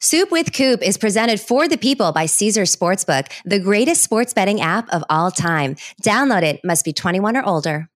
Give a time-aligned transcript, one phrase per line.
[0.00, 4.60] Soup with Coop is presented for the people by Caesar Sportsbook, the greatest sports betting
[4.60, 5.74] app of all time.
[6.04, 7.88] Download it, must be 21 or older.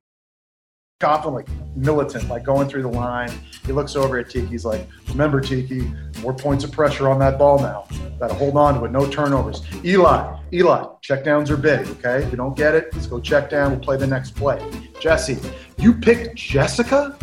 [1.00, 3.32] Confident, like militant, like going through the line.
[3.68, 4.48] He looks over at Tiki.
[4.48, 5.92] He's like, Remember, Tiki,
[6.22, 7.88] more points of pressure on that ball now.
[8.20, 9.62] Got to hold on to it, no turnovers.
[9.86, 12.24] Eli, Eli, check downs are big, okay?
[12.24, 13.72] If you don't get it, let's go check down.
[13.72, 14.60] We'll play the next play.
[15.00, 15.38] Jesse,
[15.78, 17.16] you picked Jessica?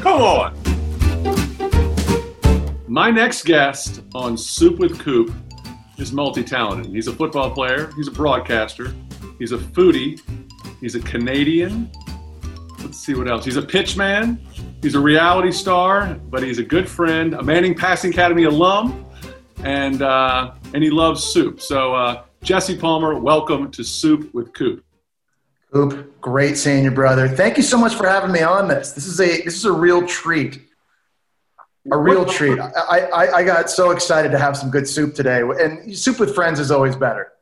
[0.00, 0.73] Come on.
[2.94, 5.34] My next guest on Soup with Coop
[5.98, 6.92] is multi talented.
[6.92, 8.94] He's a football player, he's a broadcaster,
[9.36, 10.20] he's a foodie,
[10.80, 11.90] he's a Canadian.
[12.78, 13.44] Let's see what else.
[13.44, 14.40] He's a pitch man,
[14.80, 19.04] he's a reality star, but he's a good friend, a Manning Passing Academy alum,
[19.64, 21.60] and, uh, and he loves soup.
[21.60, 24.84] So, uh, Jesse Palmer, welcome to Soup with Coop.
[25.72, 27.26] Coop, great seeing you, brother.
[27.26, 28.92] Thank you so much for having me on this.
[28.92, 30.60] This is a this is a real treat
[31.90, 32.58] a real treat.
[32.58, 36.34] I, I, I, got so excited to have some good soup today, and soup with
[36.34, 37.32] friends is always better.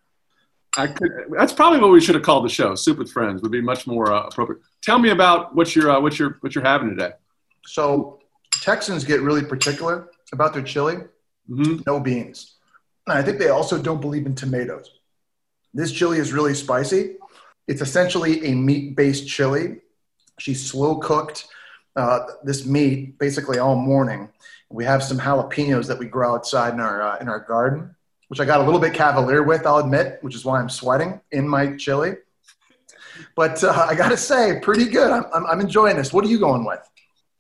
[0.77, 2.75] I could, that's probably what we should have called the show.
[2.75, 4.63] Soup with friends would be much more uh, appropriate.
[4.81, 7.13] Tell me about what you're uh, what you're what you're having today.
[7.67, 10.97] So Texans get really particular about their chili.
[11.49, 11.83] Mm-hmm.
[11.87, 12.57] No beans,
[13.07, 14.91] and I think they also don't believe in tomatoes.
[15.75, 17.17] This chili is really spicy.
[17.69, 19.83] It's essentially a meat-based chili.
[20.39, 21.47] She's slow cooked
[21.97, 24.29] uh, this meat basically all morning.
[24.71, 27.95] We have some jalapenos that we grow outside in our uh, in our garden,
[28.29, 31.21] which I got a little bit cavalier with, I'll admit, which is why I'm sweating
[31.31, 32.15] in my chili.
[33.37, 35.11] But uh, I got to say, pretty good.
[35.11, 36.13] I'm, I'm, I'm enjoying this.
[36.13, 36.81] What are you going with?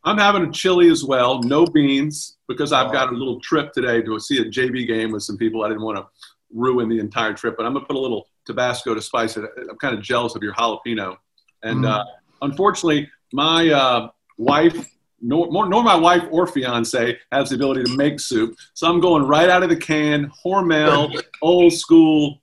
[0.05, 4.03] I'm having a chili as well, no beans, because I've got a little trip today
[4.03, 5.65] to see a JV game with some people.
[5.65, 6.07] I didn't want to
[6.53, 9.49] ruin the entire trip, but I'm gonna put a little Tabasco to spice it.
[9.71, 11.17] I'm kind of jealous of your jalapeno,
[11.63, 11.89] and mm.
[11.89, 12.05] uh,
[12.43, 14.09] unfortunately, my uh,
[14.43, 14.91] wife,
[15.21, 18.57] nor, nor my wife or fiance has the ability to make soup.
[18.75, 22.43] So I'm going right out of the can, Hormel, old school.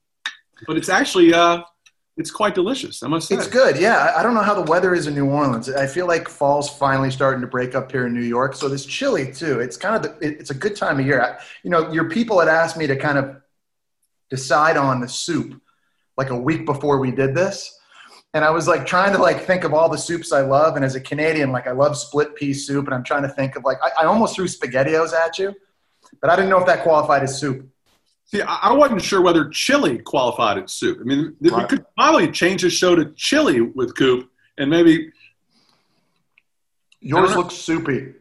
[0.65, 1.63] But it's actually, uh,
[2.17, 3.03] it's quite delicious.
[3.03, 3.35] I must say.
[3.35, 3.77] It's good.
[3.77, 4.13] Yeah.
[4.15, 5.69] I don't know how the weather is in New Orleans.
[5.69, 8.55] I feel like fall's finally starting to break up here in New York.
[8.55, 9.59] So this chilly too.
[9.59, 11.21] It's kind of, the, it's a good time of year.
[11.21, 13.41] I, you know, your people had asked me to kind of
[14.29, 15.61] decide on the soup
[16.17, 17.78] like a week before we did this
[18.33, 20.75] and I was like trying to like think of all the soups I love.
[20.75, 23.55] And as a Canadian, like I love split pea soup, and I'm trying to think
[23.55, 25.55] of like I, I almost threw spaghettios at you,
[26.21, 27.67] but I didn't know if that qualified as soup.
[28.25, 30.99] See, I wasn't sure whether chili qualified as soup.
[31.01, 31.63] I mean, right.
[31.63, 34.29] we could probably change the show to chili with Coop,
[34.59, 35.11] and maybe
[36.99, 38.13] yours looks soupy.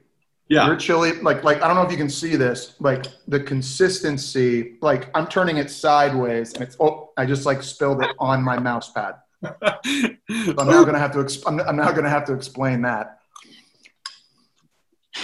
[0.49, 3.41] Yeah, your chili, like like I don't know if you can see this, like the
[3.41, 4.79] consistency.
[4.81, 8.59] Like I'm turning it sideways, and it's oh, I just like spilled it on my
[8.59, 9.17] mouse pad.
[9.43, 11.19] I'm now going to have to.
[11.19, 13.21] Exp- I'm, I'm now going to have to explain that.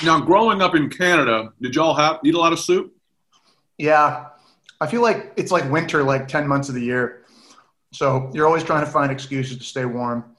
[0.05, 2.95] Now, growing up in Canada, did y'all have eat a lot of soup?
[3.79, 4.27] Yeah,
[4.81, 7.25] I feel like it's like winter, like ten months of the year.
[7.93, 10.37] So you're always trying to find excuses to stay warm.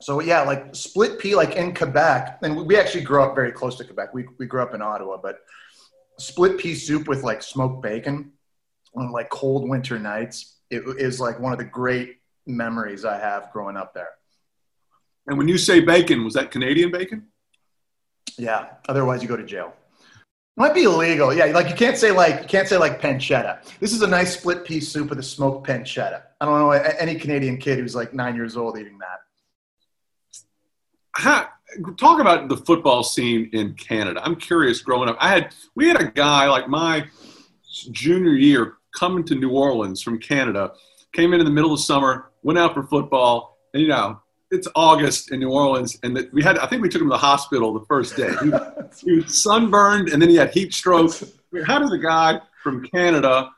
[0.00, 3.76] So yeah, like split pea, like in Quebec, and we actually grew up very close
[3.76, 4.12] to Quebec.
[4.12, 5.38] We we grew up in Ottawa, but
[6.18, 8.32] split pea soup with like smoked bacon
[8.96, 12.16] on like cold winter nights it is like one of the great
[12.46, 14.10] memories I have growing up there.
[15.26, 17.26] And when you say bacon, was that Canadian bacon?
[18.36, 18.66] Yeah.
[18.88, 19.74] Otherwise, you go to jail.
[20.56, 21.34] Might be illegal.
[21.34, 23.58] Yeah, like you can't say like you can't say like pancetta.
[23.80, 26.22] This is a nice split pea soup with a smoked pancetta.
[26.40, 29.18] I don't know any Canadian kid who's like nine years old eating that.
[31.16, 31.48] How,
[31.96, 34.20] talk about the football scene in Canada.
[34.22, 34.80] I'm curious.
[34.80, 37.04] Growing up, I had we had a guy like my
[37.90, 40.72] junior year coming to New Orleans from Canada.
[41.12, 44.20] Came in in the middle of summer, went out for football, and you know,
[44.52, 47.14] it's August in New Orleans, and the, we had I think we took him to
[47.14, 48.32] the hospital the first day.
[48.42, 48.52] He,
[49.10, 51.12] he was sunburned, and then he had heat stroke.
[51.22, 53.50] I mean, how does a guy from Canada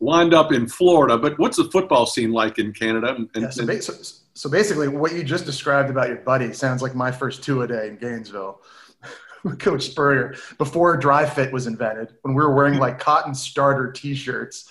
[0.00, 1.16] wind up in Florida?
[1.16, 3.14] But what's the football scene like in Canada?
[3.14, 3.92] And, yeah, so, so,
[4.34, 7.68] so basically, what you just described about your buddy sounds like my first two a
[7.68, 8.60] day in Gainesville.
[9.58, 12.82] Coach Spurrier, before dry fit was invented, when we were wearing mm-hmm.
[12.82, 14.68] like cotton starter T-shirts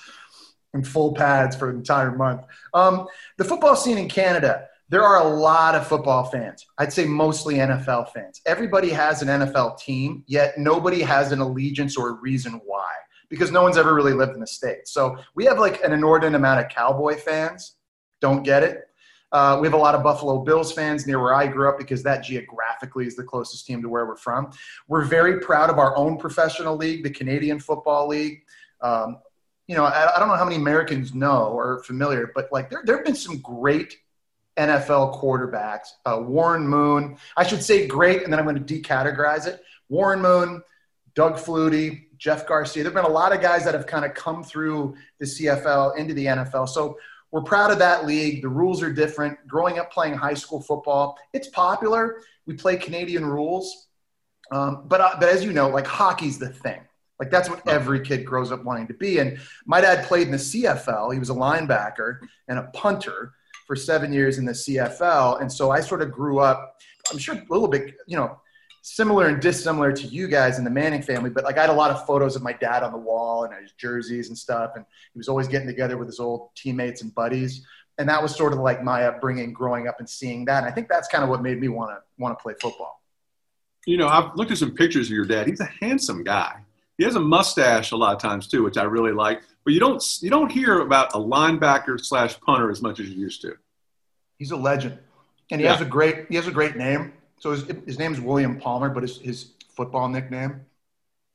[0.73, 2.45] and full pads for an entire month.
[2.73, 6.65] Um, the football scene in Canada, there are a lot of football fans.
[6.77, 8.41] I'd say mostly NFL fans.
[8.45, 12.91] Everybody has an NFL team, yet nobody has an allegiance or a reason why
[13.29, 14.91] because no one's ever really lived in the States.
[14.91, 17.77] So we have like an inordinate amount of Cowboy fans.
[18.21, 18.87] Don't get it.
[19.31, 22.03] Uh, we have a lot of Buffalo Bills fans near where I grew up because
[22.03, 24.51] that geographically is the closest team to where we're from.
[24.87, 28.43] We're very proud of our own professional league, the Canadian Football League.
[28.81, 29.17] Um,
[29.67, 32.81] you know, I, I, don't know how many Americans know or familiar, but like there,
[32.85, 33.97] there have been some great
[34.57, 35.87] NFL quarterbacks.
[36.05, 39.61] Uh, Warren Moon, I should say great, and then I'm going to decategorize it.
[39.89, 40.61] Warren Moon,
[41.15, 42.83] Doug Flutie, Jeff Garcia.
[42.83, 46.13] There've been a lot of guys that have kind of come through the CFL into
[46.13, 46.69] the NFL.
[46.69, 46.97] So
[47.31, 48.41] we're proud of that league.
[48.41, 49.37] The rules are different.
[49.47, 52.21] Growing up playing high school football, it's popular.
[52.45, 53.87] We play Canadian rules,
[54.51, 56.81] um, but uh, but as you know, like hockey's the thing.
[57.19, 59.19] Like that's what every kid grows up wanting to be.
[59.19, 61.13] And my dad played in the CFL.
[61.13, 63.33] He was a linebacker and a punter
[63.67, 65.41] for seven years in the CFL.
[65.41, 66.81] And so I sort of grew up,
[67.11, 68.39] I'm sure a little bit, you know,
[68.83, 71.73] similar and dissimilar to you guys in the Manning family, but like I had a
[71.73, 74.71] lot of photos of my dad on the wall and his jerseys and stuff.
[74.75, 77.65] And he was always getting together with his old teammates and buddies.
[77.97, 80.63] And that was sort of like my upbringing growing up and seeing that.
[80.63, 83.01] And I think that's kind of what made me want to want to play football.
[83.85, 85.47] You know, I've looked at some pictures of your dad.
[85.47, 86.62] He's a handsome guy.
[86.97, 89.41] He has a mustache a lot of times too, which I really like.
[89.63, 93.19] But you don't you don't hear about a linebacker slash punter as much as you
[93.19, 93.55] used to.
[94.37, 94.99] He's a legend,
[95.51, 95.73] and he yeah.
[95.73, 97.13] has a great he has a great name.
[97.39, 100.61] So his his name is William Palmer, but his his football nickname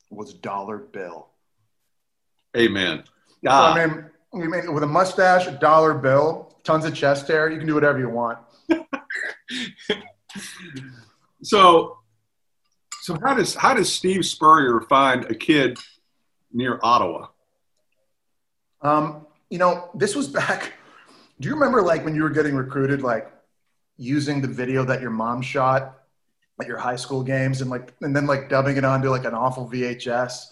[0.09, 1.27] was Dollar Bill.
[2.57, 3.03] Amen.
[3.41, 3.51] Yeah.
[3.51, 3.87] So, I ah.
[3.87, 7.67] mean, I mean, with a mustache, a dollar bill, tons of chest hair, you can
[7.67, 8.39] do whatever you want.
[11.43, 11.97] so
[13.09, 15.79] so how does how does Steve Spurrier find a kid
[16.53, 17.29] near Ottawa?
[18.83, 20.73] Um, you know, this was back.
[21.39, 23.31] Do you remember like when you were getting recruited, like
[23.97, 25.97] using the video that your mom shot
[26.61, 29.33] at your high school games, and like and then like dubbing it onto like an
[29.33, 30.45] awful VHS,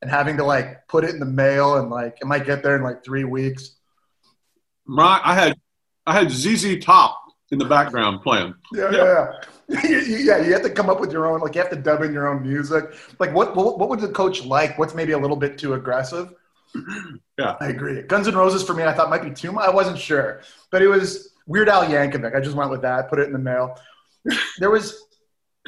[0.00, 2.74] and having to like put it in the mail, and like it might get there
[2.74, 3.76] in like three weeks.
[4.86, 5.60] My, I had
[6.06, 8.54] I had ZZ Top in the background playing.
[8.72, 9.32] Yeah, yeah, yeah.
[9.84, 11.40] yeah, you have to come up with your own.
[11.40, 12.84] Like you have to dub in your own music.
[13.18, 13.56] Like what?
[13.56, 14.78] What, what would the coach like?
[14.78, 16.34] What's maybe a little bit too aggressive?
[17.38, 18.02] Yeah, I agree.
[18.02, 19.66] Guns N' Roses for me, I thought might be too much.
[19.66, 22.36] I wasn't sure, but it was Weird Al Yankovic.
[22.36, 23.08] I just went with that.
[23.08, 23.80] Put it in the mail.
[24.58, 25.02] there was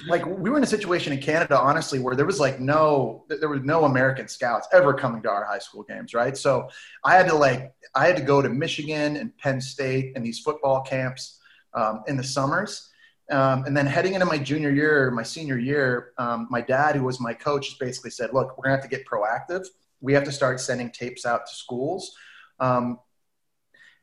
[0.07, 3.49] like we were in a situation in Canada, honestly, where there was like no, there
[3.49, 6.37] was no American scouts ever coming to our high school games, right?
[6.37, 6.69] So
[7.03, 10.39] I had to like, I had to go to Michigan and Penn State and these
[10.41, 11.41] football camps
[11.73, 12.91] um, in the summers
[13.31, 17.05] um, and then heading into my junior year, my senior year, um, my dad, who
[17.05, 19.67] was my coach, basically said, "Look, we're gonna have to get proactive.
[20.01, 22.15] We have to start sending tapes out to schools.
[22.61, 22.99] Um,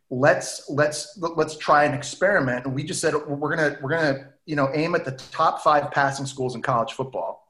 [0.10, 4.56] let's let's let's try an experiment." And we just said we're gonna we're gonna you
[4.56, 7.42] know aim at the top five passing schools in college football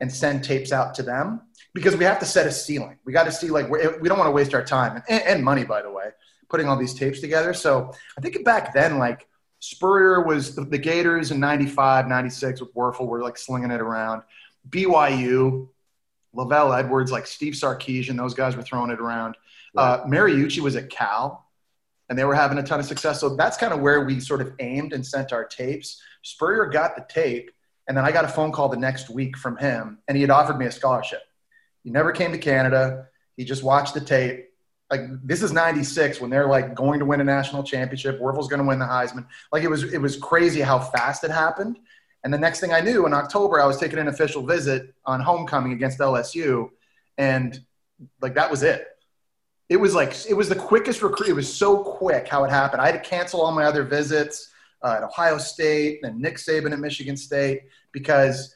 [0.00, 1.40] and send tapes out to them
[1.72, 2.98] because we have to set a ceiling.
[3.06, 5.64] We got to see like we don't want to waste our time and, and money,
[5.64, 6.10] by the way,
[6.50, 7.54] putting all these tapes together.
[7.54, 9.26] So I think back then, like
[9.64, 14.22] Spurrier was the, Gators in 95, 96 with Wuerffel were like slinging it around.
[14.68, 15.68] BYU,
[16.36, 19.36] LaVell Edwards, like Steve Sarkisian, those guys were throwing it around.
[19.74, 21.48] Uh, Mariucci was at Cal,
[22.10, 23.20] and they were having a ton of success.
[23.20, 25.98] So that's kind of where we sort of aimed and sent our tapes.
[26.20, 27.50] Spurrier got the tape,
[27.88, 30.30] and then I got a phone call the next week from him, and he had
[30.30, 31.22] offered me a scholarship.
[31.84, 33.06] He never came to Canada.
[33.38, 34.50] He just watched the tape
[34.90, 38.60] like this is 96 when they're like going to win a national championship Wuerffel's going
[38.60, 39.26] to win the heisman.
[39.52, 41.78] Like it was it was crazy how fast it happened.
[42.22, 45.20] And the next thing i knew in october i was taking an official visit on
[45.20, 46.70] homecoming against lsu
[47.18, 47.60] and
[48.20, 48.88] like that was it.
[49.68, 52.82] It was like it was the quickest recruit it was so quick how it happened.
[52.82, 54.50] I had to cancel all my other visits
[54.84, 58.54] uh, at ohio state and nick saban at michigan state because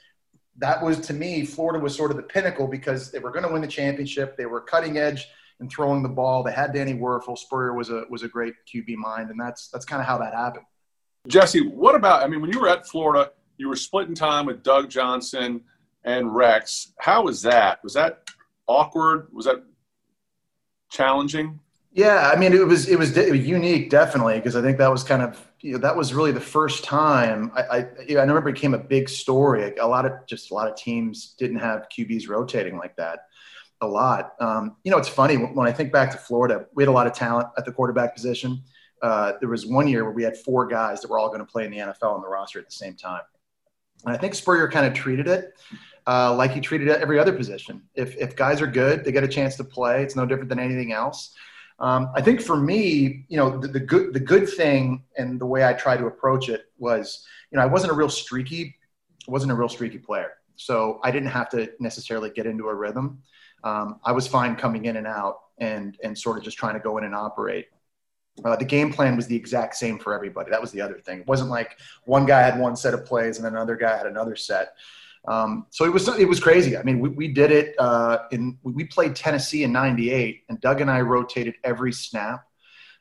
[0.59, 3.53] that was to me florida was sort of the pinnacle because they were going to
[3.53, 5.27] win the championship they were cutting edge
[5.61, 6.43] and throwing the ball.
[6.43, 7.37] They had Danny Wuerffel.
[7.37, 10.35] Spurrier was a was a great QB mind, and that's that's kind of how that
[10.35, 10.65] happened.
[11.27, 12.23] Jesse, what about?
[12.23, 15.63] I mean, when you were at Florida, you were splitting time with Doug Johnson
[16.05, 16.93] and Rex.
[16.99, 17.83] How was that?
[17.83, 18.31] Was that
[18.67, 19.29] awkward?
[19.33, 19.63] Was that
[20.91, 21.61] challenging?
[21.93, 24.91] Yeah, I mean, it was it was, it was unique, definitely, because I think that
[24.91, 28.21] was kind of you know, that was really the first time I I, you know,
[28.21, 29.77] I remember it became a big story.
[29.77, 33.28] A lot of just a lot of teams didn't have QBs rotating like that
[33.81, 34.33] a lot.
[34.41, 37.07] Um, you know, it's funny when I think back to Florida, we had a lot
[37.07, 38.63] of talent at the quarterback position.
[39.03, 41.47] Uh, there was one year where we had four guys that were all going to
[41.47, 43.23] play in the NFL on the roster at the same time.
[44.05, 45.53] And I think Spurrier kind of treated it
[46.07, 47.83] uh, like he treated every other position.
[47.95, 50.03] If, if guys are good, they get a chance to play.
[50.03, 51.35] It's no different than anything else.
[51.81, 55.47] Um, I think for me, you know, the, the, good the good thing and the
[55.47, 58.77] way I tried to approach it was, you know, I wasn't a real streaky,
[59.29, 63.23] wasn't a real streaky player, so I didn't have to necessarily get into a rhythm
[63.65, 66.81] um, I was fine coming in and out and and sort of just trying to
[66.81, 67.67] go in and operate.
[68.45, 70.51] Uh, the game plan was the exact same for everybody.
[70.51, 71.21] That was the other thing.
[71.21, 74.37] It wasn't like one guy had one set of plays and another guy had another
[74.37, 74.75] set.
[75.27, 76.77] Um, so it was it was crazy.
[76.77, 80.81] I mean, we, we did it uh, in we played Tennessee in '98, and Doug
[80.81, 82.45] and I rotated every snap.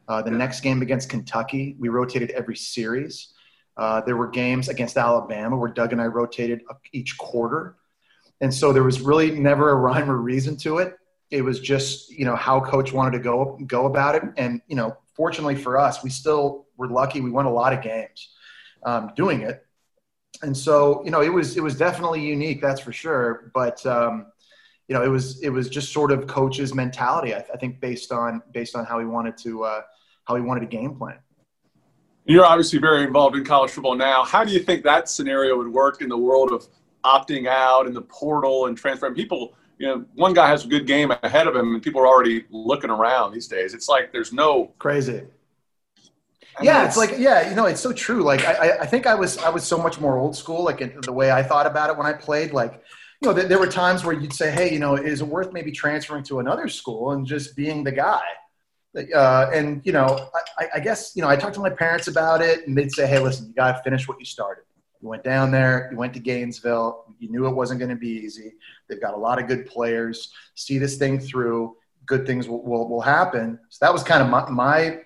[0.08, 3.34] Uh, the next game against Kentucky, we rotated every series.
[3.76, 6.62] Uh, there were games against Alabama where Doug and I rotated
[6.94, 7.76] each quarter.
[8.42, 10.96] And so there was really never a rhyme or reason to it.
[11.32, 14.24] It was just, you know, how coach wanted to go go about it.
[14.38, 17.20] And, you know, fortunately for us, we still were lucky.
[17.20, 18.30] We won a lot of games
[18.84, 19.66] um, doing it.
[20.42, 23.52] And so, you know, it was it was definitely unique, that's for sure.
[23.54, 24.28] But um,
[24.88, 27.34] you know, it was it was just sort of coach's mentality.
[27.34, 29.82] I, I think based on based on how he wanted to uh,
[30.26, 31.18] how he wanted to game plan.
[32.26, 34.24] You're obviously very involved in college football now.
[34.24, 36.68] How do you think that scenario would work in the world of
[37.08, 39.56] opting out in the portal and transferring people?
[39.78, 42.46] You know, one guy has a good game ahead of him, and people are already
[42.50, 43.74] looking around these days.
[43.74, 45.22] It's like there's no crazy.
[46.60, 48.24] I yeah, mean, it's, it's, like yeah, you know, it's so true.
[48.24, 50.64] Like I, I think I was I was so much more old school.
[50.64, 52.52] Like in the way I thought about it when I played.
[52.52, 52.82] Like
[53.22, 55.54] you know, th- there were times where you'd say, hey, you know, is it worth
[55.54, 58.22] maybe transferring to another school and just being the guy?
[59.14, 62.42] Uh, and you know, I, I, guess you know, I talked to my parents about
[62.42, 64.64] it, and they'd say, "Hey, listen, you got to finish what you started.
[65.02, 67.06] You went down there, you went to Gainesville.
[67.20, 68.54] You knew it wasn't going to be easy.
[68.88, 70.32] They've got a lot of good players.
[70.56, 71.76] See this thing through.
[72.06, 75.00] Good things will will, will happen." So that was kind of my, my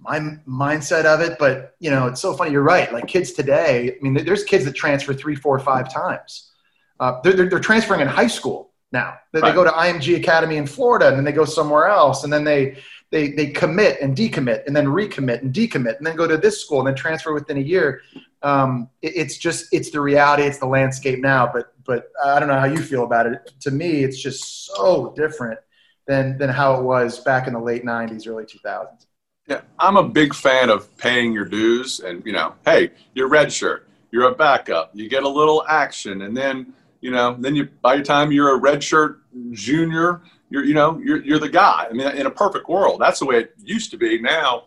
[0.00, 1.38] my mindset of it.
[1.38, 2.52] But you know, it's so funny.
[2.52, 2.92] You're right.
[2.92, 6.52] Like kids today, I mean, there's kids that transfer three, four, five times.
[6.98, 9.14] Uh, they're, they're, they're transferring in high school now.
[9.32, 9.50] They, right.
[9.50, 12.44] they go to IMG Academy in Florida, and then they go somewhere else, and then
[12.44, 12.78] they
[13.10, 16.60] they they commit and decommit and then recommit and decommit and then go to this
[16.60, 18.02] school and then transfer within a year.
[18.42, 20.44] Um, it, it's just it's the reality.
[20.44, 21.50] It's the landscape now.
[21.52, 23.50] But but I don't know how you feel about it.
[23.60, 25.58] To me, it's just so different
[26.06, 29.06] than than how it was back in the late '90s, early 2000s.
[29.46, 33.52] Yeah, I'm a big fan of paying your dues, and you know, hey, you're red
[33.52, 37.68] shirt, you're a backup, you get a little action, and then you know, then you
[37.82, 39.20] by the time you're a red shirt
[39.52, 41.86] junior you're you know you're you're the guy.
[41.88, 44.20] I mean, in a perfect world, that's the way it used to be.
[44.20, 44.64] Now,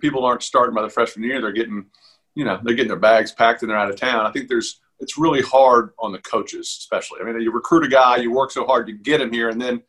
[0.00, 1.86] people aren't starting by the freshman year; they're getting
[2.34, 4.26] you know they're getting their bags packed and they're out of town.
[4.26, 7.20] I think there's it's really hard on the coaches, especially.
[7.20, 9.60] I mean, you recruit a guy, you work so hard to get him here, and
[9.60, 9.82] then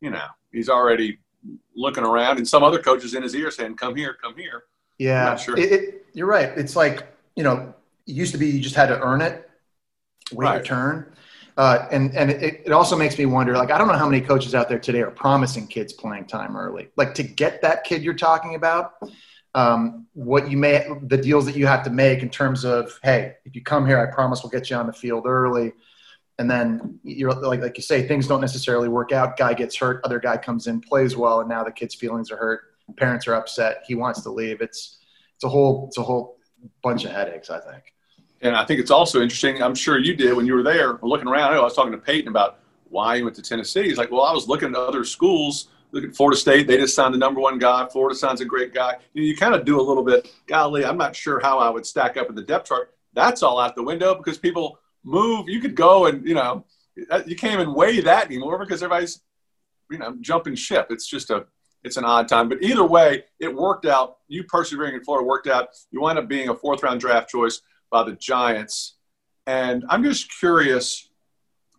[0.00, 1.18] you know he's already
[1.74, 4.64] looking around, and some other coaches in his ear saying, "Come here, come here."
[4.98, 5.58] Yeah, sure.
[5.58, 6.48] It, it, you're right.
[6.56, 7.74] It's like you know,
[8.06, 9.48] it used to be you just had to earn it,
[10.32, 10.54] wait right.
[10.56, 11.12] your turn.
[11.56, 14.20] Uh, and and it, it also makes me wonder like i don't know how many
[14.20, 18.02] coaches out there today are promising kids playing time early like to get that kid
[18.02, 18.96] you're talking about
[19.56, 23.34] um, what you may the deals that you have to make in terms of hey
[23.44, 25.72] if you come here i promise we'll get you on the field early
[26.38, 30.00] and then you're like like you say things don't necessarily work out guy gets hurt
[30.04, 32.60] other guy comes in plays well and now the kid's feelings are hurt
[32.96, 34.98] parents are upset he wants to leave it's
[35.34, 36.38] it's a whole it's a whole
[36.82, 37.92] bunch of headaches i think
[38.42, 39.62] and I think it's also interesting.
[39.62, 41.54] I'm sure you did when you were there looking around.
[41.54, 42.58] I was talking to Peyton about
[42.88, 43.84] why he went to Tennessee.
[43.84, 45.68] He's like, well, I was looking at other schools.
[45.92, 46.66] Look at Florida State.
[46.66, 47.86] They just signed the number one guy.
[47.86, 48.96] Florida signs a great guy.
[49.14, 50.32] You, know, you kind of do a little bit.
[50.46, 52.94] Golly, I'm not sure how I would stack up in the depth chart.
[53.14, 55.48] That's all out the window because people move.
[55.48, 56.64] You could go and you know
[57.26, 59.22] you can't even weigh that anymore because everybody's
[59.90, 60.88] you know jumping ship.
[60.90, 61.46] It's just a
[61.84, 62.48] it's an odd time.
[62.48, 64.16] But either way, it worked out.
[64.28, 65.68] You persevering in Florida worked out.
[65.90, 68.96] You wind up being a fourth round draft choice by the Giants.
[69.46, 71.08] And I'm just curious,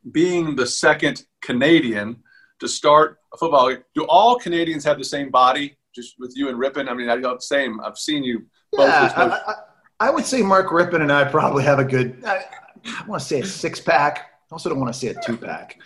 [0.10, 2.24] being the second Canadian
[2.60, 5.78] to start a football, do all Canadians have the same body?
[5.94, 7.80] Just with you and Rypien, I mean, I got the same.
[7.82, 8.46] I've seen you.
[8.74, 12.24] Yeah, I, I, I, would say Mark Rypien and I probably have a good.
[12.26, 12.44] I,
[12.86, 14.32] I want to say a six pack.
[14.50, 15.80] I also don't want to say a two pack.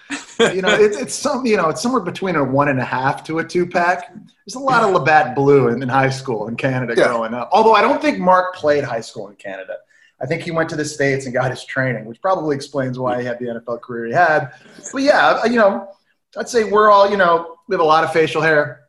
[0.54, 3.24] you know, it's, it's some, you know, it's somewhere between a one and a half
[3.26, 4.14] to a two pack.
[4.14, 7.08] There's a lot of Labatt Blue in, in high school in Canada yeah.
[7.08, 7.50] growing up.
[7.54, 9.78] Although I don't think Mark played high school in Canada.
[10.22, 13.20] I think he went to the States and got his training, which probably explains why
[13.20, 14.52] he had the NFL career he had.
[14.92, 15.90] But yeah, you know,
[16.38, 18.82] I'd say we're all, you know, we have a lot of facial hair.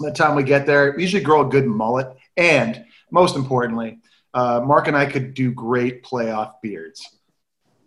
[0.00, 2.16] By the time we get there, we usually grow a good mullet.
[2.36, 3.98] And most importantly,
[4.34, 7.16] uh, Mark and I could do great playoff beards.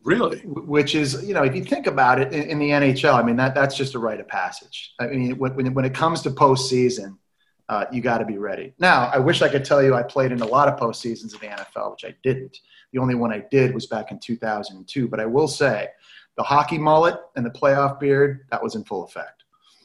[0.04, 0.40] Really?
[0.40, 3.36] Which is, you know, if you think about it in, in the NHL, I mean,
[3.38, 4.94] that, that's just a rite of passage.
[5.00, 7.18] I mean, when, when it comes to postseason,
[7.70, 8.74] uh, you got to be ready.
[8.80, 11.40] Now, I wish I could tell you I played in a lot of postseasons in
[11.40, 12.58] the NFL, which I didn't.
[12.92, 15.08] The only one I did was back in 2002.
[15.08, 15.88] But I will say
[16.38, 19.41] the hockey mullet and the playoff beard, that was in full effect.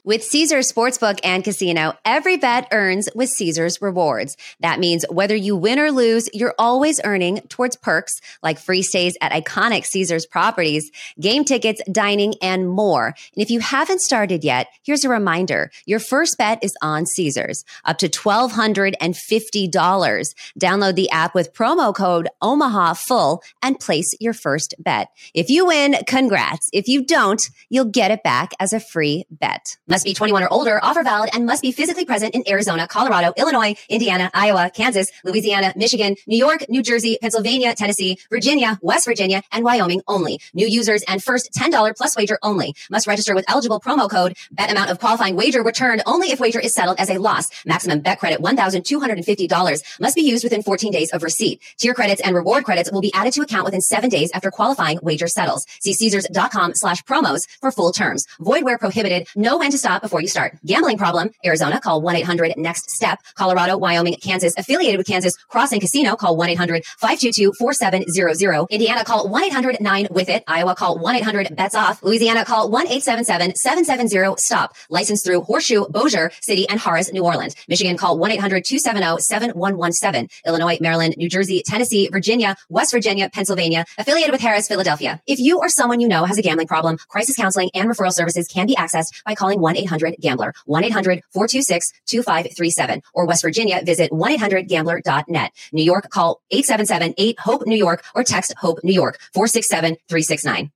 [0.07, 4.37] With Caesars Sportsbook and Casino, every bet earns with Caesars Rewards.
[4.61, 9.17] That means whether you win or lose, you're always earning towards perks like free stays
[9.21, 13.07] at iconic Caesars properties, game tickets, dining, and more.
[13.07, 15.73] And if you haven't started yet, here's a reminder.
[15.87, 20.35] Your first bet is on Caesars, up to $1,250.
[20.63, 25.09] Download the app with promo code Omaha Full and place your first bet.
[25.35, 26.71] If you win, congrats.
[26.73, 29.79] If you don't, you'll get it back as a free bet.
[29.97, 33.33] Must be 21 or older, offer valid, and must be physically present in Arizona, Colorado,
[33.39, 39.43] Illinois, Indiana, Iowa, Kansas, Louisiana, Michigan, New York, New Jersey, Pennsylvania, Tennessee, Virginia, West Virginia,
[39.53, 40.39] and Wyoming only.
[40.53, 42.75] New users and first $10 plus wager only.
[42.91, 44.37] Must register with eligible promo code.
[44.51, 47.49] Bet amount of qualifying wager returned only if wager is settled as a loss.
[47.65, 49.83] Maximum bet credit $1,250.
[49.99, 51.63] Must be used within 14 days of receipt.
[51.79, 54.99] Tier credits and reward credits will be added to account within seven days after qualifying
[55.03, 55.65] wager settles.
[55.81, 58.27] See Caesars.com slash promos for full terms.
[58.41, 59.27] Void where prohibited.
[59.35, 60.59] Know when to stop before you start.
[60.67, 61.31] Gambling problem?
[61.45, 63.21] Arizona, call 1-800-NEXT-STEP.
[63.37, 68.69] Colorado, Wyoming, Kansas, affiliated with Kansas Crossing Casino, call 1-800-522-4700.
[68.71, 70.43] Indiana, call 1-800-9-WITH-IT.
[70.49, 72.03] Iowa, call 1-800-BETS-OFF.
[72.03, 74.75] Louisiana, call 1-877-770-STOP.
[74.91, 77.55] Licensed through Horseshoe, Bossier City, and Harrah's, New Orleans.
[77.69, 80.29] Michigan, call 1-800-270-7117.
[80.47, 85.21] Illinois, Maryland, New Jersey, Tennessee, Virginia, West Virginia, Pennsylvania, affiliated with Harrah's, Philadelphia.
[85.29, 88.49] If you or someone you know has a gambling problem, crisis counseling and referral services
[88.49, 95.53] can be accessed by calling 1-800-GAMBLER, 1-800-426-2537, or West Virginia, visit 1-800-GAMBLER.net.
[95.73, 100.71] New York, call 877-8-HOPE-NEW YORK or text HOPE New York 467-369.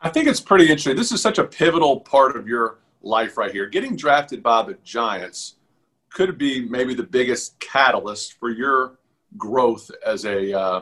[0.00, 0.96] I think it's pretty interesting.
[0.96, 3.66] This is such a pivotal part of your life right here.
[3.66, 5.56] Getting drafted by the Giants
[6.10, 8.98] could be maybe the biggest catalyst for your
[9.36, 10.80] growth as a uh,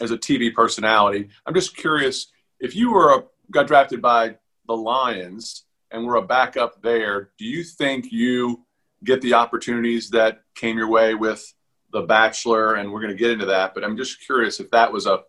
[0.00, 1.28] as a TV personality.
[1.46, 2.28] I'm just curious
[2.60, 7.30] if you were a, got drafted by the Lions and were a backup there.
[7.38, 8.64] Do you think you
[9.04, 11.52] get the opportunities that came your way with
[11.92, 12.74] The Bachelor?
[12.74, 15.22] And we're going to get into that, but I'm just curious if that was a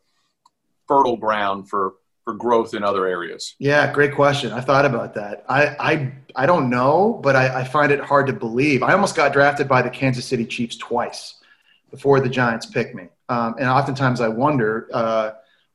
[0.88, 1.94] fertile ground for
[2.24, 3.56] for growth in other areas?
[3.60, 4.52] Yeah, great question.
[4.54, 5.44] I thought about that.
[5.50, 8.84] I I, I don't know, but I, I find it hard to believe.
[8.84, 11.36] I almost got drafted by the Kansas City Chiefs twice
[11.92, 15.32] before the Giants picked me, um, and oftentimes I wonder uh,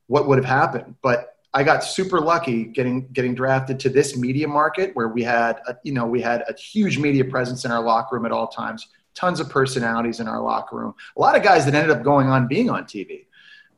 [0.07, 0.95] what would have happened.
[1.01, 5.59] But I got super lucky getting getting drafted to this media market where we had
[5.67, 8.47] a, you know we had a huge media presence in our locker room at all
[8.47, 12.03] times, tons of personalities in our locker room, a lot of guys that ended up
[12.03, 13.25] going on being on TV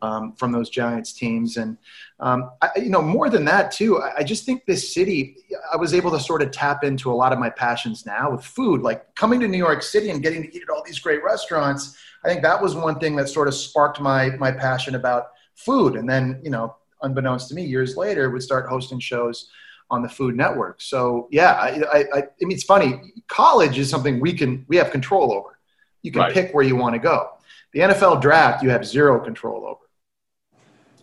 [0.01, 1.57] um, from those Giants teams.
[1.57, 1.77] And,
[2.19, 5.37] um, I, you know, more than that, too, I, I, just think this city,
[5.71, 8.43] I was able to sort of tap into a lot of my passions now with
[8.43, 11.23] food, like coming to New York City and getting to eat at all these great
[11.23, 11.97] restaurants.
[12.23, 15.95] I think that was one thing that sort of sparked my, my passion about food.
[15.95, 19.49] And then, you know, unbeknownst to me, years later, would start hosting shows
[19.89, 20.81] on the Food Network.
[20.81, 23.13] So yeah, I, I, I, mean, it's funny.
[23.27, 25.59] College is something we can we have control over.
[26.01, 26.33] You can right.
[26.33, 27.31] pick where you want to go.
[27.73, 29.79] The NFL draft, you have zero control over.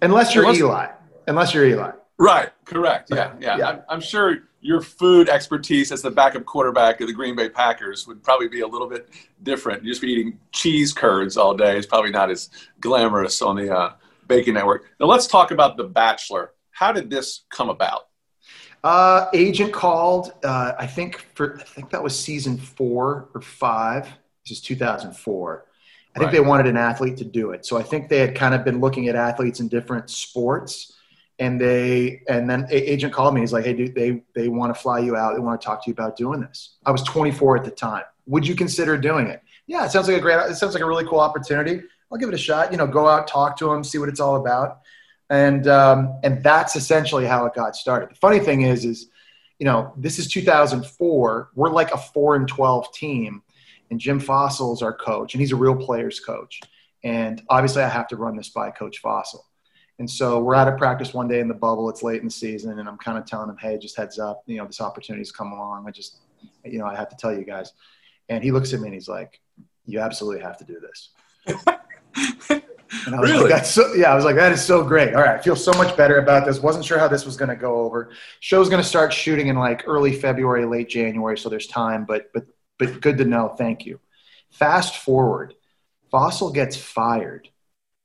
[0.02, 0.86] Unless you're Unless, Eli.
[1.26, 1.92] Unless you're Eli.
[2.18, 2.50] Right.
[2.64, 3.10] Correct.
[3.12, 3.32] Yeah.
[3.40, 3.58] Yeah.
[3.58, 3.68] yeah.
[3.68, 8.06] I'm, I'm, sure your food expertise as the backup quarterback of the Green Bay Packers
[8.06, 9.08] would probably be a little bit
[9.42, 9.84] different.
[9.84, 13.74] You just be eating cheese curds all day It's probably not as glamorous on the
[13.74, 13.92] uh,
[14.28, 14.84] Bacon Network.
[15.00, 16.52] Now let's talk about The Bachelor.
[16.70, 18.08] How did this come about?
[18.84, 20.32] Uh, agent called.
[20.44, 24.04] Uh, I think for I think that was season four or five.
[24.44, 25.64] This is 2004
[26.14, 26.42] I think right.
[26.42, 27.64] they wanted an athlete to do it.
[27.64, 30.94] So I think they had kind of been looking at athletes in different sports.
[31.38, 33.42] And they and then agent called me.
[33.42, 35.34] He's like, "Hey, dude, they they want to fly you out.
[35.34, 38.02] They want to talk to you about doing this." I was 24 at the time.
[38.26, 39.40] Would you consider doing it?
[39.68, 40.36] Yeah, it sounds like a great.
[40.50, 41.82] It sounds like a really cool opportunity.
[42.10, 42.72] I'll give it a shot.
[42.72, 44.80] You know, go out, talk to them, see what it's all about,
[45.30, 48.10] and um, and that's essentially how it got started.
[48.10, 49.08] The funny thing is, is
[49.58, 51.50] you know, this is 2004.
[51.54, 53.42] We're like a four and 12 team
[53.90, 56.60] and Jim Fassel is our coach, and he's a real players coach.
[57.04, 59.44] And obviously, I have to run this by Coach Fassel.
[59.98, 61.88] And so we're out of practice one day in the bubble.
[61.88, 64.42] It's late in the season, and I'm kind of telling him, "Hey, just heads up,
[64.46, 65.86] you know, this opportunity's come along.
[65.88, 66.18] I just,
[66.64, 67.72] you know, I have to tell you guys."
[68.28, 69.40] And he looks at me and he's like,
[69.86, 71.10] "You absolutely have to do this."
[73.06, 73.42] And I was really?
[73.44, 75.14] like, that's so, yeah, I was like, that is so great.
[75.14, 75.38] All right.
[75.38, 76.60] I feel so much better about this.
[76.60, 78.12] Wasn't sure how this was going to go over.
[78.40, 81.36] Show's going to start shooting in like early February, late January.
[81.36, 82.46] So there's time, but, but
[82.78, 83.48] but good to know.
[83.48, 84.00] Thank you.
[84.50, 85.54] Fast forward,
[86.12, 87.48] Fassel gets fired.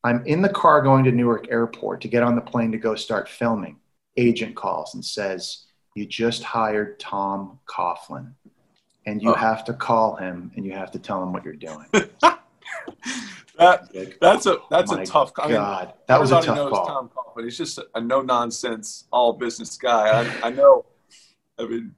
[0.04, 2.96] I'm in the car going to Newark Airport to get on the plane to go
[2.96, 3.78] start filming.
[4.18, 8.34] Agent calls and says, You just hired Tom Coughlin,
[9.06, 9.36] and you oh.
[9.36, 11.86] have to call him and you have to tell him what you're doing.
[13.58, 15.34] that, that's a that's a tough.
[15.34, 16.88] God, I mean, that was a tough knows call.
[16.88, 17.44] Tom Coughlin.
[17.44, 20.24] He's just a no nonsense, all business guy.
[20.24, 20.86] I, I know.
[21.60, 21.96] I mean,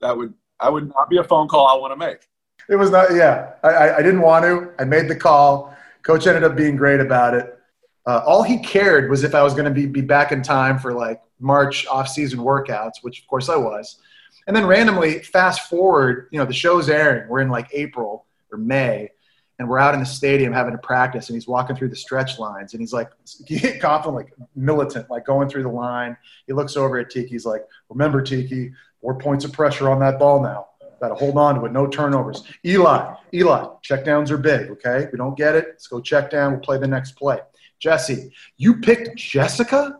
[0.00, 2.28] that would I would not be a phone call I want to make.
[2.68, 3.52] It was not, yeah.
[3.62, 4.72] I, I didn't want to.
[4.78, 5.74] I made the call.
[6.02, 7.58] Coach ended up being great about it.
[8.06, 10.78] Uh, all he cared was if I was going to be, be back in time
[10.78, 14.00] for like March off-season workouts, which of course I was.
[14.46, 17.28] And then randomly, fast forward, you know, the show's airing.
[17.28, 19.10] We're in like April or May,
[19.58, 22.38] and we're out in the stadium having a practice and he's walking through the stretch
[22.38, 23.10] lines and he's like
[23.80, 26.16] confident like militant like going through the line.
[26.46, 30.18] He looks over at tiki he's like remember tiki four points of pressure on that
[30.18, 30.66] ball now.
[31.00, 32.44] Got to hold on to it no turnovers.
[32.64, 35.08] Eli eli check downs are big okay?
[35.12, 35.66] We don't get it.
[35.70, 36.52] Let's go check down.
[36.52, 37.38] We'll play the next play.
[37.78, 39.98] Jesse you picked jessica?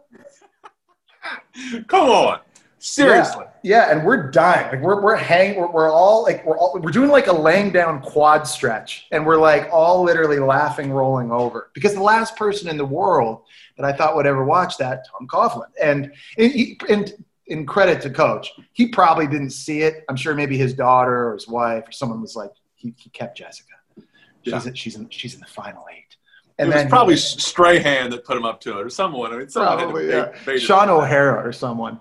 [1.89, 2.41] Come on
[2.79, 3.45] seriously.
[3.63, 4.69] Yeah, yeah and we're dying.
[4.71, 7.73] Like we're, we're hanging we're, we're all like we're all we're doing like a laying
[7.73, 11.71] down quad stretch and we're like all literally laughing rolling over.
[11.75, 13.43] Because the last person in the world
[13.77, 15.69] that i thought would ever watch that tom coughlin.
[15.83, 17.13] And and, and
[17.47, 20.05] in credit to coach he probably didn't see it.
[20.09, 23.37] I'm sure maybe his daughter or his wife or someone was like he, he kept
[23.37, 23.75] jessica.
[24.43, 24.69] She's, Yeah.
[24.69, 26.05] in, she's in she's in the final eight.
[26.59, 29.33] It was probably Strahan that put him up to it, or someone.
[29.33, 30.25] I mean, someone probably yeah.
[30.25, 32.01] to bait- bait Shaun O'Hara or someone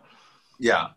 [0.59, 0.89] Yeah.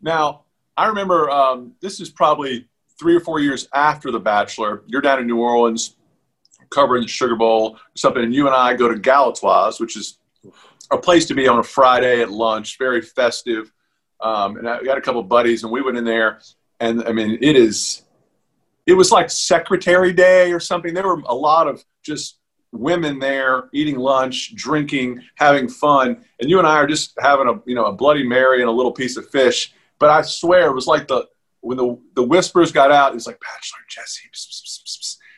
[0.00, 0.44] Now,
[0.76, 4.82] I remember um, this is probably three or four years after The Bachelor.
[4.86, 5.96] You're down in New Orleans
[6.70, 10.18] covering the Sugar Bowl or something, and you and I go to Galatoire's, which is
[10.90, 13.72] a place to be on a Friday at lunch, very festive.
[14.20, 16.40] Um, and I got a couple buddies, and we went in there,
[16.80, 18.02] and I mean, it is,
[18.86, 20.92] it was like Secretary Day or something.
[20.92, 22.37] There were a lot of just
[22.72, 27.60] women there eating lunch, drinking, having fun, and you and I are just having a
[27.66, 29.72] you know a Bloody Mary and a little piece of fish.
[29.98, 31.26] But I swear it was like the
[31.60, 34.28] when the the whispers got out, it's like Bachelor Jesse,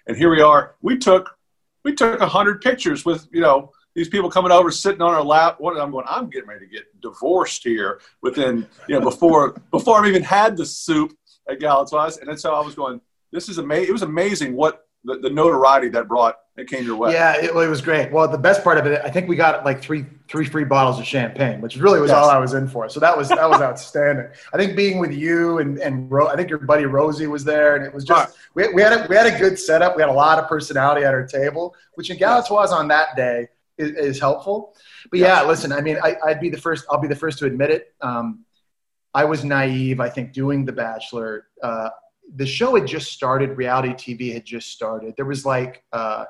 [0.07, 0.77] and here we are.
[0.83, 1.37] We took
[1.85, 5.23] we took a hundred pictures with you know these people coming over, sitting on our
[5.23, 5.57] lap.
[5.59, 9.99] What I'm going, I'm getting ready to get divorced here within you know before before
[9.99, 11.13] I've even had the soup
[11.49, 13.01] at Galatoire's, and that's how I was going.
[13.33, 13.89] This is amazing.
[13.89, 17.13] It was amazing what the, the notoriety that brought it came your way.
[17.13, 18.13] Yeah, it, it was great.
[18.13, 20.99] Well, the best part of it, I think we got like three three free bottles
[20.99, 22.19] of champagne, which really was Yes.
[22.19, 22.89] all I was in for.
[22.91, 24.27] So that was that was outstanding.
[24.53, 27.77] I think being with you and and Ro- I think your buddy Rosie was there,
[27.77, 29.97] and it was just we, we had a, we had a good setup.
[29.97, 33.49] We had a lot of personality at our table, which in Galatoire's on that day
[33.79, 34.75] is, is helpful.
[35.11, 36.85] But yeah, listen, I mean, I, I'd be the first.
[36.91, 37.95] I'll be the first to admit it.
[38.03, 38.45] Um,
[39.15, 39.99] I was naive.
[39.99, 41.47] I think doing The Bachelor.
[41.63, 41.89] Uh,
[42.35, 43.57] the show had just started.
[43.57, 45.15] Reality TV had just started.
[45.17, 45.85] There was like.
[45.93, 46.25] Uh,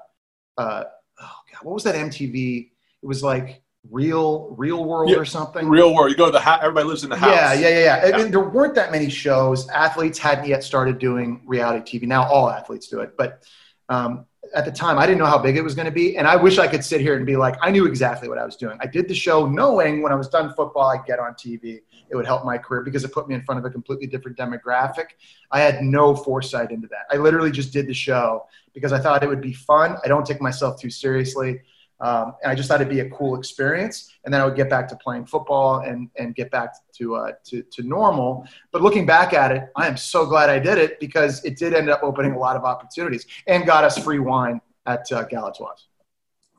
[0.59, 0.85] uh,
[1.21, 2.71] oh god, what was that MTV?
[3.03, 5.69] It was like Real Real World Yeah, or something.
[5.69, 6.11] Real world.
[6.11, 6.61] You go to the house.
[6.63, 7.35] Everybody lives in the house.
[7.35, 8.15] Yeah, yeah, yeah, yeah.
[8.15, 9.69] I mean, there weren't that many shows.
[9.69, 12.07] Athletes hadn't yet started doing reality TV.
[12.07, 13.43] Now all athletes do it, but
[13.89, 16.17] um, at the time, I didn't know how big it was going to be.
[16.17, 18.45] And I wish I could sit here and be like, I knew exactly what I
[18.45, 18.77] was doing.
[18.81, 21.81] I did the show knowing when I was done football, I'd get on TV.
[22.11, 24.37] It would help my career because it put me in front of a completely different
[24.37, 25.07] demographic.
[25.51, 27.07] I had no foresight into that.
[27.11, 29.97] I literally just did the show because I thought it would be fun.
[30.05, 31.61] I don't take myself too seriously.
[32.01, 34.11] Um, and I just thought it'd be a cool experience.
[34.25, 37.33] And then I would get back to playing football and, and get back to, uh,
[37.45, 38.47] to, to normal.
[38.73, 41.75] But looking back at it, I am so glad I did it because it did
[41.75, 45.89] end up opening a lot of opportunities and got us free wine at uh, Galatoire's.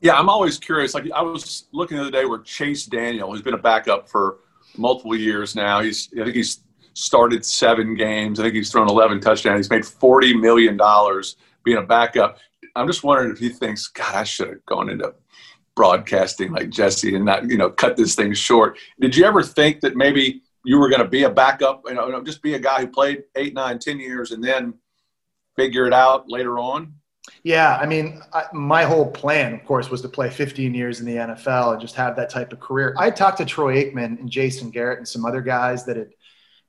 [0.00, 0.94] Yeah, I'm always curious.
[0.94, 4.38] Like I was looking the other day where Chase Daniel, who's been a backup for
[4.76, 5.80] multiple years now.
[5.80, 6.60] He's I think he's
[6.94, 8.38] started seven games.
[8.38, 9.58] I think he's thrown 11 touchdowns.
[9.58, 12.38] He's made 40 million dollars being a backup.
[12.74, 15.14] I'm just wondering if he thinks, God, I should have gone into
[15.74, 18.78] broadcasting like Jesse and not, you know, cut this thing short.
[19.00, 22.22] Did you ever think that maybe you were going to be a backup, you know,
[22.22, 24.74] just be a guy who played eight, nine, ten years and then
[25.56, 26.94] figure it out later on?
[27.44, 31.06] Yeah, I mean, I, my whole plan, of course, was to play 15 years in
[31.06, 32.94] the NFL and just have that type of career.
[32.98, 36.10] I talked to Troy Aikman and Jason Garrett and some other guys that had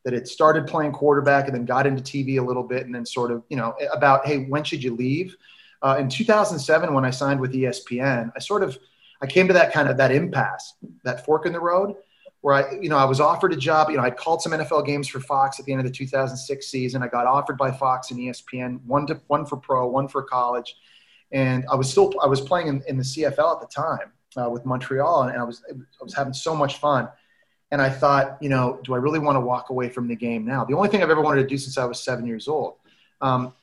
[0.03, 3.05] that had started playing quarterback and then got into TV a little bit and then
[3.05, 5.35] sort of, you know, about hey, when should you leave?
[5.81, 8.77] Uh, in 2007, when I signed with ESPN, I sort of
[9.21, 11.95] I came to that kind of that impasse, that fork in the road,
[12.43, 13.89] where I, you know, I was offered a job.
[13.89, 16.67] You know, I called some NFL games for Fox at the end of the 2006
[16.67, 17.01] season.
[17.01, 20.75] I got offered by Fox and ESPN, one to one for pro, one for college,
[21.31, 24.49] and I was still I was playing in, in the CFL at the time uh,
[24.49, 27.07] with Montreal, and I was I was having so much fun.
[27.71, 30.45] And I thought, you know, do I really want to walk away from the game
[30.45, 30.65] now?
[30.65, 32.75] The only thing I've ever wanted to do since I was seven years old.
[33.21, 33.53] Um,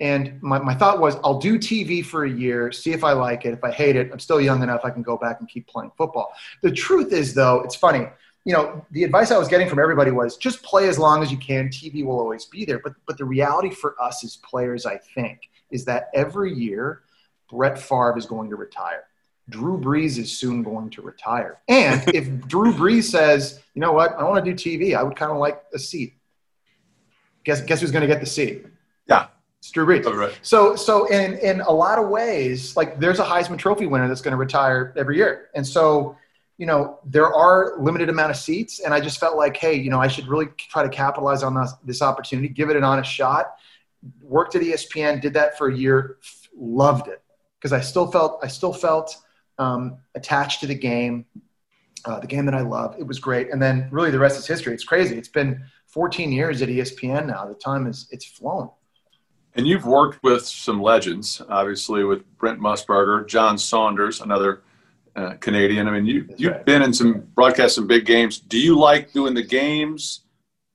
[0.00, 3.44] and my, my thought was, I'll do TV for a year, see if I like
[3.44, 3.52] it.
[3.52, 5.92] If I hate it, I'm still young enough, I can go back and keep playing
[5.96, 6.32] football.
[6.62, 8.08] The truth is, though, it's funny.
[8.44, 11.30] You know, the advice I was getting from everybody was just play as long as
[11.30, 11.68] you can.
[11.68, 12.78] TV will always be there.
[12.78, 17.02] But, but the reality for us as players, I think, is that every year,
[17.50, 19.04] Brett Favre is going to retire.
[19.50, 21.58] Drew Brees is soon going to retire.
[21.68, 25.16] And if Drew Brees says, you know what, I want to do TV, I would
[25.16, 26.14] kind of like a seat.
[27.44, 28.66] Guess, guess who's going to get the seat?
[29.08, 29.26] Yeah.
[29.60, 30.04] It's Drew Brees.
[30.06, 30.38] Oh, right.
[30.40, 34.22] So, so in in a lot of ways, like there's a Heisman Trophy winner that's
[34.22, 36.16] going to retire every year, and so
[36.60, 39.88] you know there are limited amount of seats, and I just felt like, hey, you
[39.88, 43.10] know, I should really try to capitalize on this, this opportunity, give it an honest
[43.10, 43.54] shot.
[44.20, 46.18] Worked at ESPN, did that for a year,
[46.54, 47.22] loved it
[47.58, 49.16] because I still felt I still felt
[49.58, 51.24] um, attached to the game,
[52.04, 52.94] uh, the game that I love.
[52.98, 54.74] It was great, and then really the rest is history.
[54.74, 55.16] It's crazy.
[55.16, 57.46] It's been 14 years at ESPN now.
[57.46, 58.68] The time is it's flown.
[59.54, 64.62] And you've worked with some legends, obviously with Brent Musburger, John Saunders, another
[65.16, 65.88] uh, Canadian.
[65.88, 66.66] I mean, you That's you've right.
[66.66, 68.38] been in some broadcast some big games.
[68.38, 70.22] Do you like doing the games,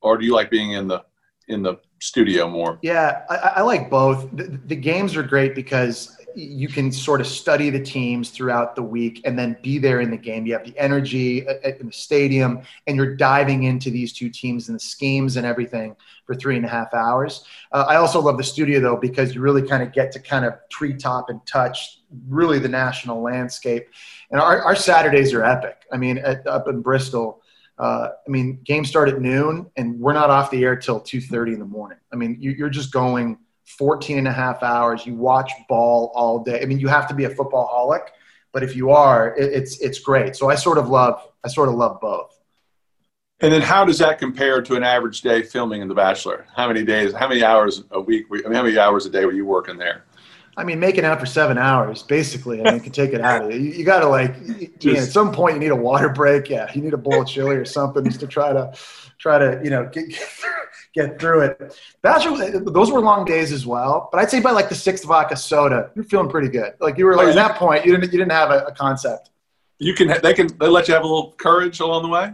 [0.02, 1.04] or do you like being in the
[1.48, 2.80] in the studio more?
[2.82, 4.30] Yeah, I, I like both.
[4.36, 8.82] The, the, games are great because you can sort of study the teams throughout the
[8.82, 10.46] week and then be there in the game.
[10.46, 14.76] You have the energy in the stadium, and you're diving into these two teams and
[14.76, 15.96] the schemes and everything
[16.26, 17.46] for three and a half hours.
[17.72, 20.46] Uh, I also love the studio though because you really kind of get to kind
[20.46, 23.88] of treetop and touch really the national landscape.
[24.32, 25.86] And our, our Saturdays are epic.
[25.92, 27.42] I mean, at, up in Bristol
[27.78, 31.54] uh, I mean, games start at noon, and we're not off the air till 2.30
[31.54, 31.98] in the morning.
[32.12, 35.06] I mean, you, you're just going 14 and a half hours.
[35.06, 36.62] You watch ball all day.
[36.62, 38.08] I mean, you have to be a football holic,
[38.52, 40.36] but if you are, it, it's it's great.
[40.36, 42.32] So I sort of love I sort of love both.
[43.42, 46.48] And then, how does that compare to an average day filming in The Bachelor?
[46.56, 47.14] How many days?
[47.14, 48.28] How many hours a week?
[48.32, 50.06] I mean, how many hours a day were you working there?
[50.58, 52.62] I mean, making out for seven hours, basically.
[52.62, 53.60] I mean, you can take it out of you.
[53.60, 54.36] You, you got to like,
[54.80, 56.50] you know, at some point, you need a water break.
[56.50, 58.74] Yeah, you need a bowl of chili or something just to try to,
[59.18, 60.52] try to, you know, get get through,
[60.96, 61.80] get through it.
[62.02, 64.10] Bachelor, those were long days as well.
[64.12, 66.74] But I'd say by like the sixth vodka soda, you're feeling pretty good.
[66.80, 68.72] Like you were like oh, at that point, you didn't you didn't have a, a
[68.72, 69.30] concept.
[69.80, 72.34] You can they can they let you have a little courage along the way.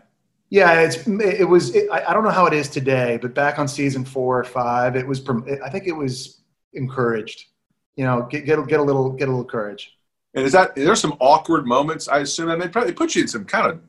[0.50, 1.76] Yeah, it's it was.
[1.76, 4.44] It, I, I don't know how it is today, but back on season four or
[4.44, 5.22] five, it was.
[5.64, 6.42] I think it was
[6.74, 7.48] encouraged
[7.96, 9.98] you know, get get get a little get a little courage.
[10.34, 12.08] And is that there's some awkward moments?
[12.08, 13.80] I assume, and they probably put you in some kind of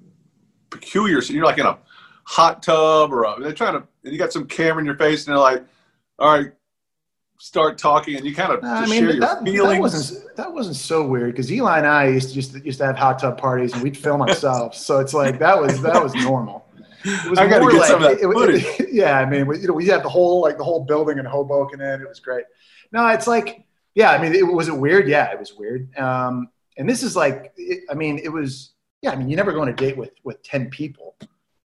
[0.70, 1.20] peculiar.
[1.20, 1.78] You're like in a
[2.33, 5.27] hot tub, or a, they're trying to, and you got some camera in your face,
[5.27, 5.62] and they're like,
[6.18, 6.53] "All right,
[7.38, 11.33] start talking," and you kind of I mean, that, that, wasn't that wasn't so weird
[11.33, 13.97] because Eli and I used to just used to have hot tub parties, and we'd
[13.97, 16.64] film ourselves, so it's like that was that was normal.
[17.05, 18.64] It was I got to get like, some of that footage.
[18.64, 20.85] It, it, yeah, I mean, we, you know, we had the whole like the whole
[20.85, 22.01] building in Hoboken in.
[22.01, 22.45] It was great.
[22.92, 25.07] No, it's like yeah, I mean, it was it weird.
[25.07, 25.95] Yeah, it was weird.
[25.99, 27.55] Um, and this is like,
[27.90, 28.71] I mean, it was.
[29.03, 31.12] Yeah, I mean, you never go on a date with with ten people,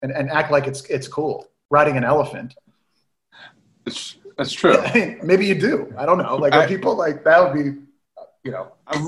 [0.05, 2.55] and, and act like it's it's cool riding an elephant.
[3.85, 4.77] It's that's true.
[4.77, 5.93] I mean, maybe you do.
[5.97, 6.35] I don't know.
[6.35, 7.81] Like I, people like that would be,
[8.43, 9.03] you know, I've,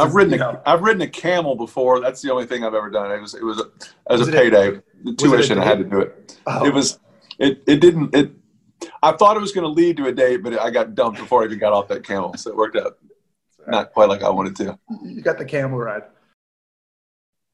[0.00, 0.62] I've ridden a, know.
[0.66, 2.00] I've ridden a camel before.
[2.00, 3.12] That's the only thing I've ever done.
[3.12, 3.70] It was it was a,
[4.12, 5.58] as was a payday a, tuition.
[5.58, 6.36] I had to do it.
[6.46, 6.66] Oh.
[6.66, 6.98] It was
[7.38, 8.32] it it didn't it
[9.02, 11.42] I thought it was going to lead to a date, but I got dumped before
[11.42, 12.34] I even got off that camel.
[12.36, 12.98] So it worked out
[13.68, 14.78] not quite like I wanted to.
[15.04, 16.02] You got the camel ride.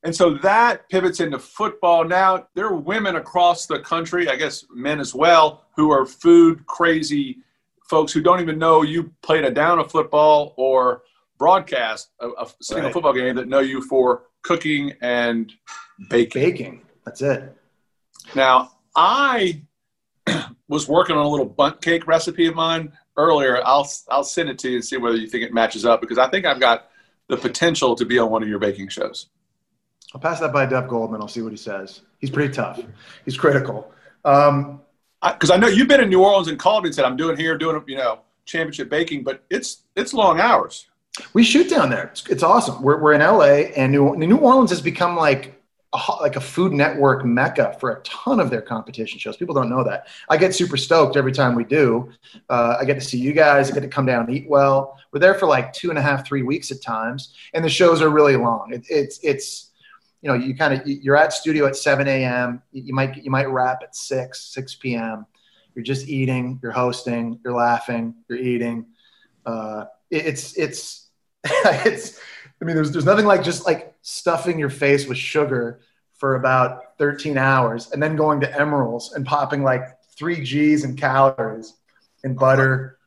[0.07, 2.05] And so that pivots into football.
[2.05, 6.65] Now, there are women across the country, I guess men as well, who are food
[6.67, 7.39] crazy
[7.91, 11.03] folks who don't even know you played a down of football or
[11.39, 12.93] broadcast a, a single right.
[12.93, 15.53] football game that know you for cooking and
[16.09, 16.43] baking.
[16.43, 16.83] Baking.
[17.05, 17.57] That's it.
[18.37, 19.63] Now, I
[20.69, 23.61] was working on a little Bundt cake recipe of mine earlier.
[23.65, 26.19] I'll I'll send it to you and see whether you think it matches up because
[26.19, 26.91] I think I've got
[27.29, 29.31] the potential to be on one of your baking shows.
[30.15, 31.21] I'll pass that by Duff Goldman.
[31.21, 32.03] I'll see what he says.
[32.19, 32.81] He's pretty tough.
[33.25, 33.93] He's critical.
[34.25, 34.81] Um,
[35.23, 37.17] because I, I, know you've been in New Orleans and called me and said I'm
[37.17, 40.87] doing here, doing you know championship baking, but it's it's long hours.
[41.33, 42.05] We shoot down there.
[42.05, 42.83] It's, it's awesome.
[42.83, 45.57] We're, we're in LA, and New, New Orleans has become like
[45.95, 49.37] a, like a Food Network mecca for a ton of their competition shows.
[49.37, 50.09] People don't know that.
[50.29, 52.11] I get super stoked every time we do.
[52.51, 53.71] Uh, I get to see you guys.
[53.71, 54.99] I get to come down and eat well.
[55.13, 58.03] We're there for like two and a half, three weeks at times, and the shows
[58.03, 58.73] are really long.
[58.73, 59.71] It, it's it's
[60.27, 62.61] you know you kind of you're at studio at 7 a.m.
[62.73, 65.25] You might you might wrap at 6 6 p.m.
[65.73, 66.59] You're just eating.
[66.61, 67.39] You're hosting.
[67.45, 68.13] You're laughing.
[68.29, 68.87] You're eating.
[69.45, 71.11] Uh, it, it's it's
[71.45, 72.19] it's
[72.61, 75.81] I mean, there's there's nothing like just like stuffing your face with sugar
[76.15, 79.83] for about 13 hours and then going to Emeril's and popping like
[80.19, 81.75] three G's in calories
[82.25, 82.99] and butter.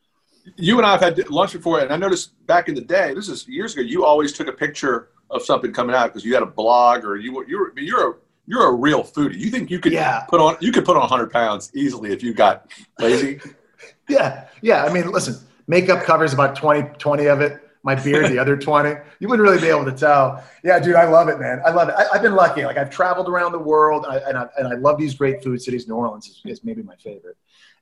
[0.56, 3.28] You and I have had lunch before, and I noticed back in the day, this
[3.28, 6.44] is years ago, you always took a picture of something coming out because you had
[6.44, 8.14] a blog or you you're you're a
[8.50, 9.38] you're a real foodie.
[9.38, 10.22] You think you could yeah.
[10.22, 13.40] put on you could put on 100 pounds easily if you got lazy?
[14.10, 14.84] yeah, yeah.
[14.84, 15.36] I mean, listen,
[15.68, 17.62] makeup covers about 20 20 of it.
[17.82, 18.90] My beard the other 20
[19.20, 20.44] you wouldn't really be able to tell.
[20.66, 21.62] Yeah dude i love it man.
[21.66, 21.96] I love it.
[21.96, 22.66] I, have been lucky.
[22.66, 25.42] Like i've traveled around the world and I, and I, and I love these great
[25.42, 25.88] food cities.
[25.88, 27.38] New orleans is, is maybe my favorite.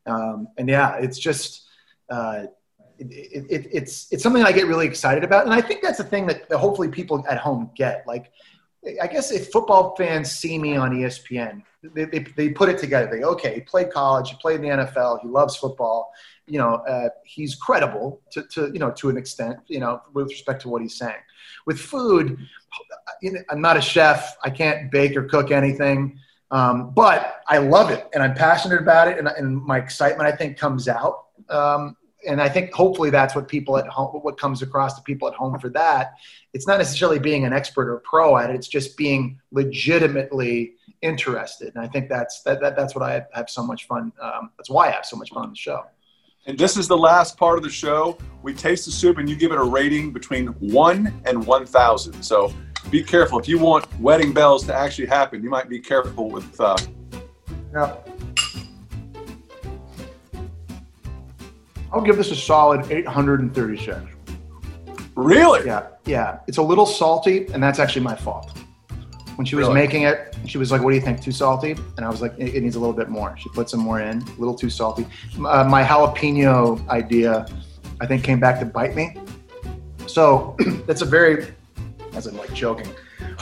[0.05, 1.67] Um, and yeah it's just
[2.11, 2.45] uh,
[2.99, 5.97] it, it, it, it's it's something i get really excited about and i think that's
[5.97, 8.31] the thing that, that hopefully people at home get like
[9.01, 13.09] I guess if football fans see me on ESPN, they, they, they put it together.
[13.11, 16.11] They go, okay, he played college, he played in the NFL, he loves football.
[16.45, 20.27] You know, uh, he's credible to, to, you know, to an extent, you know, with
[20.27, 21.17] respect to what he's saying.
[21.65, 22.37] With food,
[23.49, 24.37] I'm not a chef.
[24.43, 26.19] I can't bake or cook anything.
[26.49, 29.17] Um, but I love it and I'm passionate about it.
[29.17, 31.25] And, and my excitement, I think, comes out.
[31.49, 31.97] Um,
[32.27, 35.33] and I think hopefully that's what people at home, what comes across to people at
[35.33, 36.13] home for that.
[36.53, 38.55] It's not necessarily being an expert or pro at it.
[38.55, 41.73] It's just being legitimately interested.
[41.75, 44.11] And I think that's that, that that's what I have so much fun.
[44.21, 45.83] Um, that's why I have so much fun on the show.
[46.45, 48.17] And this is the last part of the show.
[48.41, 52.23] We taste the soup and you give it a rating between one and 1,000.
[52.23, 52.53] So
[52.89, 53.37] be careful.
[53.37, 56.59] If you want wedding bells to actually happen, you might be careful with.
[56.59, 56.77] Uh...
[57.73, 57.97] Yeah.
[61.97, 63.97] I'll give this a solid 836.
[65.15, 65.65] Really?
[65.65, 66.41] Yeah, yeah.
[66.45, 68.55] It's a little salty, and that's actually my fault.
[69.35, 69.81] When she was Really?
[69.81, 71.23] making it, she was like, "What do you think?
[71.23, 73.67] Too salty?" And I was like, "It, it needs a little bit more." She put
[73.67, 75.07] some more in, a little too salty.
[75.43, 77.47] Uh, my jalapeno idea,
[77.99, 79.17] I think, came back to bite me.
[80.05, 80.55] So
[80.85, 81.47] that's a very,
[82.13, 82.89] as I'm like joking,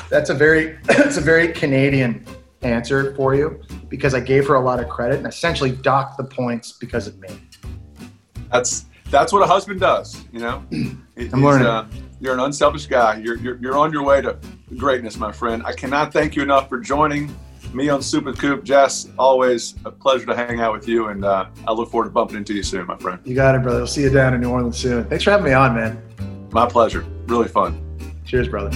[0.10, 2.26] that's a very, that's a very Canadian
[2.62, 6.24] answer for you because I gave her a lot of credit and essentially docked the
[6.24, 7.30] points because of me.
[8.52, 10.24] That's that's what a husband does.
[10.32, 10.64] You know.
[10.72, 10.98] It-
[11.34, 11.68] I'm learning.
[11.68, 11.88] Uh,
[12.22, 13.18] you're an unselfish guy.
[13.18, 14.38] You're, you're you're on your way to
[14.78, 15.64] greatness, my friend.
[15.66, 17.36] I cannot thank you enough for joining
[17.74, 18.64] me on Super Coop.
[18.64, 22.12] Jess, always a pleasure to hang out with you, and uh, I look forward to
[22.12, 23.20] bumping into you soon, my friend.
[23.26, 23.80] You got it, brother.
[23.82, 25.04] I'll see you down in New Orleans soon.
[25.06, 26.50] Thanks for having me on, man.
[26.52, 27.06] My pleasure.
[27.28, 27.82] Really fun.
[28.26, 28.72] Cheers, brother.